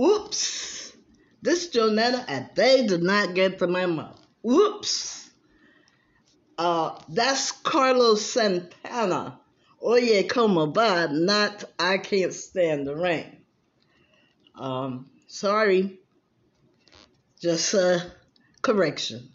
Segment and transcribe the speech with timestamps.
[0.00, 0.92] Oops.
[1.42, 4.20] This Jonetta and they did not get to my mouth.
[4.48, 5.30] Oops.
[6.56, 9.40] Uh, that's Carlos Santana.
[9.84, 13.38] Oye como va, not I can't stand the rain.
[14.54, 15.98] Um, sorry.
[17.40, 18.12] Just a
[18.62, 19.28] correction.